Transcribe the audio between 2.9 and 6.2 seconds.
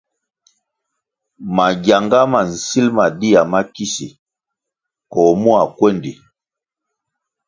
ma dia makisi koh mua kwéndi.